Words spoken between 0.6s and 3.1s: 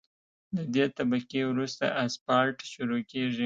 دې طبقې وروسته اسفالټ شروع